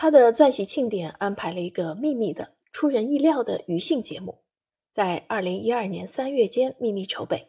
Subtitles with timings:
[0.00, 4.44] 他的钻禧庆典安排了一个秘密的、出人意料的余兴节目，
[4.94, 7.48] 在二零一二年三月间秘密筹备。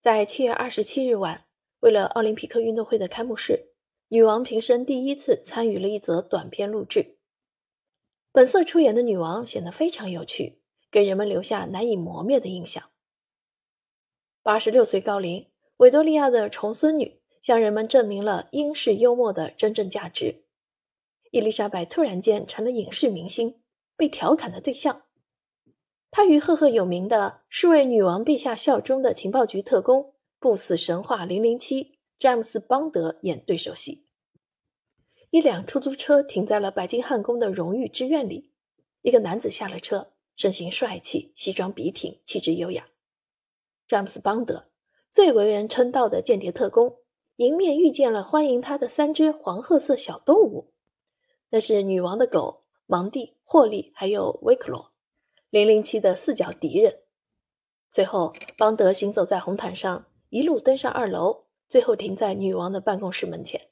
[0.00, 1.46] 在七月二十七日晚，
[1.80, 3.72] 为了奥林匹克运动会的开幕式，
[4.06, 7.16] 女王平生第一次参与了一则短片录制。
[8.30, 10.60] 本色出演的女王显得非常有趣，
[10.92, 12.84] 给人们留下难以磨灭的印象。
[14.44, 15.48] 八十六岁高龄，
[15.78, 20.44] 维多利亚的重孙女向人们证明了英式幽默的真正价值。
[21.30, 23.60] 伊丽莎白突然间成了影视明星，
[23.96, 25.02] 被调侃的对象。
[26.10, 34.06] 她与赫赫有名的是为女王陛下效忠的情报局特工不死神话零零七詹姆斯·邦德演对手戏。
[35.30, 38.50] 一辆出租车停在了白金汉宫的荣誉之院里，
[39.02, 42.88] 一个男子下了车，身形帅气，西装笔挺，气质优雅。
[43.86, 44.66] 詹姆斯·邦德
[45.12, 46.96] 最为人称道的间谍特工，
[47.36, 50.72] 迎面遇见了欢迎他的三只黄褐色小动物，
[51.50, 54.92] 那是女王的狗芒蒂、霍利还有维克罗。
[55.50, 57.02] 零零七的四角敌人。
[57.90, 63.68] 随后，邦德行走在红毯上，一路登上二楼，最后停在女王的办公室门前。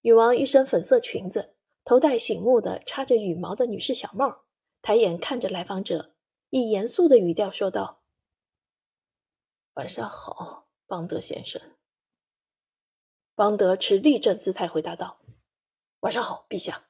[0.00, 4.44] 女王一身粉色裙子，头戴醒目的插着羽毛的女士小帽，
[4.80, 6.14] 抬眼看着来访者，
[6.48, 8.00] 以严肃的语调说道
[9.74, 11.60] ：“晚上好，邦德先生。”
[13.36, 15.18] 邦德持立正姿态回答道
[16.02, 16.84] ：“晚上好，陛下。”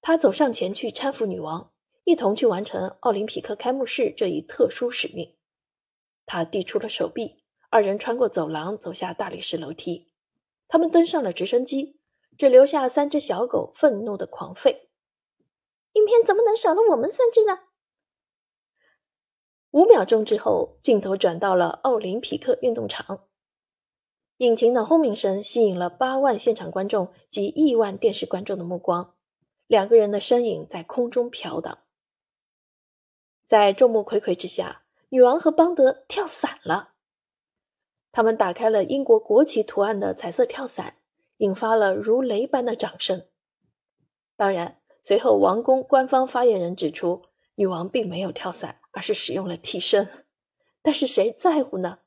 [0.00, 1.72] 他走上前去搀扶女王，
[2.04, 5.36] 一同去完成奥林匹克开幕式这一特殊使命。
[6.26, 10.12] 他递出了手臂，二人穿过走廊，走下大理石楼梯。
[10.68, 12.00] 他们登上了直升机，
[12.36, 14.88] 只留下三只小狗愤怒的狂吠。
[15.94, 17.58] 影片怎么能少了我们三只呢？
[19.70, 23.26] 五秒钟之后，镜头转到了奥林匹克运动场，
[24.38, 29.14] 引擎的轰鸣声吸引了八万现场观众及亿万电视观众的目光。
[29.66, 31.78] 两个人的身影在空中飘荡，
[33.46, 36.90] 在众目睽睽之下，女王和邦德跳伞了。
[38.12, 40.94] 他们打开了英国国旗图案的彩色跳伞，
[41.38, 43.26] 引发了如雷般的掌声。
[44.36, 47.24] 当然，随后王宫官方发言人指出，
[47.56, 50.08] 女王并没有跳伞，而是使用了替身。
[50.80, 51.98] 但是谁在乎呢？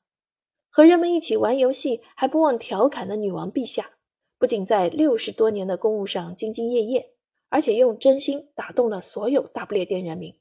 [0.72, 3.92] 和人们一起玩游戏还不忘调侃的女王陛下，
[4.38, 7.12] 不仅在六十多年的公务上兢兢业业。
[7.54, 10.40] 而且用真心打动了所有大不列颠人民。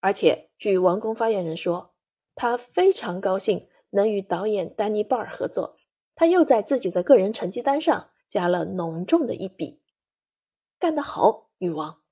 [0.00, 1.94] 而且，据王宫发言人说，
[2.34, 5.78] 他非常高兴能与导演丹尼·鲍尔合作。
[6.14, 9.80] 他又在自己的个人成绩单上加了浓重的一笔。
[10.78, 12.03] 干得好，女王！